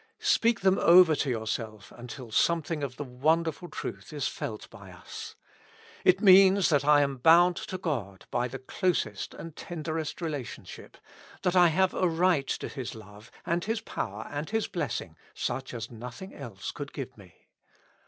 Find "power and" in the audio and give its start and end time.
13.81-14.49